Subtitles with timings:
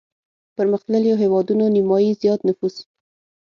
[0.57, 2.75] پرمختلليو هېوادونو نيمايي زيات نفوس